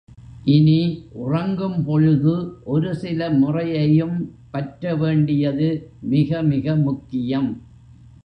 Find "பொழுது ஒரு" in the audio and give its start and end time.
1.83-2.95